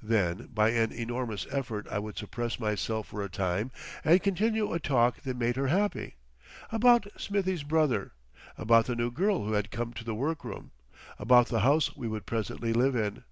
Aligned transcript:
Then 0.00 0.46
by 0.54 0.68
an 0.68 0.92
enormous 0.92 1.44
effort 1.50 1.88
I 1.90 1.98
would 1.98 2.16
suppress 2.16 2.60
myself 2.60 3.08
for 3.08 3.20
a 3.20 3.28
time 3.28 3.72
and 4.04 4.22
continue 4.22 4.72
a 4.72 4.78
talk 4.78 5.22
that 5.22 5.36
made 5.36 5.56
her 5.56 5.66
happy, 5.66 6.14
about 6.70 7.08
Smithie's 7.18 7.64
brother, 7.64 8.12
about 8.56 8.86
the 8.86 8.94
new 8.94 9.10
girl 9.10 9.44
who 9.44 9.54
had 9.54 9.72
come 9.72 9.92
to 9.94 10.04
the 10.04 10.14
workroom, 10.14 10.70
about 11.18 11.48
the 11.48 11.62
house 11.62 11.96
we 11.96 12.06
would 12.06 12.26
presently 12.26 12.72
live 12.72 12.94
in. 12.94 13.24